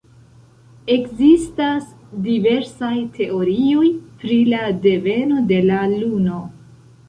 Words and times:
Ekzistas 0.95 1.91
diversaj 2.29 2.91
teorioj 3.19 3.87
pri 4.25 4.41
la 4.55 4.65
deveno 4.89 5.49
de 5.55 5.65
la 5.71 5.87
Luno. 5.97 6.45